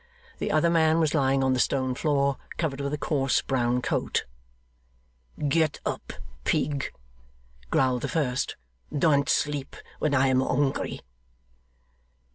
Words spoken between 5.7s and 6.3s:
up,